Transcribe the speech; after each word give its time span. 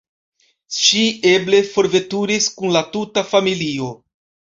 Ŝi 0.77 1.03
eble 1.33 1.61
forveturis 1.69 2.51
kun 2.57 2.77
la 2.79 2.85
tuta 2.97 3.29
familio. 3.37 3.97